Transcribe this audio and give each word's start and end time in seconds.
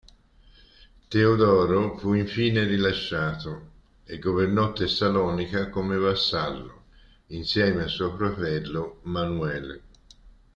Teodoro 1.11 1.95
fu 1.95 2.13
infine 2.15 2.63
rilasciato 2.65 3.71
e 4.03 4.17
governò 4.17 4.73
Tessalonica 4.73 5.69
come 5.69 5.95
vassallo 5.95 6.85
insieme 7.27 7.83
a 7.83 7.87
suo 7.87 8.15
fratello 8.15 9.01
Manuele. 9.03 9.81